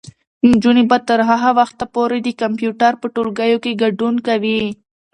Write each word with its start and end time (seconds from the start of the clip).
نجونې 0.49 0.83
به 0.89 0.97
تر 1.07 1.19
هغه 1.29 1.49
وخته 1.59 1.85
پورې 1.93 2.17
د 2.21 2.29
کمپیوټر 2.41 2.93
په 3.01 3.07
ټولګیو 3.15 3.61
کې 3.63 3.79
ګډون 3.83 4.15
کوي. 4.27 4.61